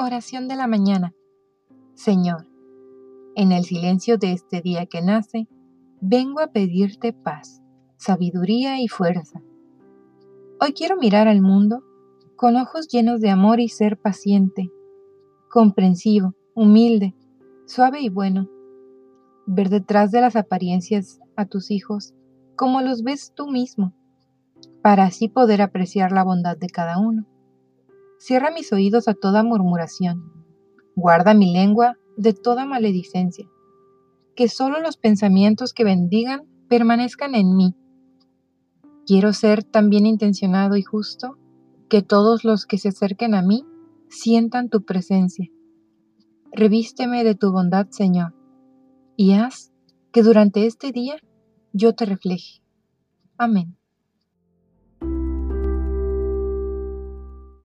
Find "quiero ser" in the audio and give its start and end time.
39.06-39.62